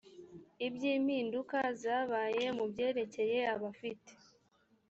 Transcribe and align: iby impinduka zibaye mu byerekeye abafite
iby 0.65 0.81
impinduka 0.97 1.59
zibaye 1.79 2.45
mu 2.57 2.65
byerekeye 2.71 3.37
abafite 3.55 4.11